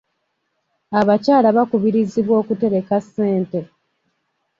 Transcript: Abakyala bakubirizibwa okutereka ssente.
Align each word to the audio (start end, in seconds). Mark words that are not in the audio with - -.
Abakyala 0.99 1.47
bakubirizibwa 1.57 2.33
okutereka 2.41 2.95
ssente. 3.05 3.59